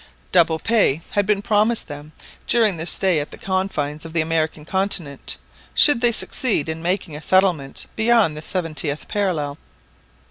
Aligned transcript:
Double 0.31 0.57
pay 0.57 0.99
had 1.11 1.27
been 1.27 1.43
promised 1.43 1.87
them 1.87 2.11
during 2.47 2.75
their 2.75 2.87
stay 2.87 3.19
at 3.19 3.29
the 3.29 3.37
confines 3.37 4.03
of 4.03 4.13
the 4.13 4.21
American 4.21 4.65
continent, 4.65 5.37
should 5.75 6.01
they 6.01 6.11
succeed 6.11 6.67
in 6.67 6.81
making 6.81 7.15
a 7.15 7.21
settlement 7.21 7.85
beyond 7.95 8.35
the 8.35 8.41
seventieth 8.41 9.07
parallel. 9.07 9.59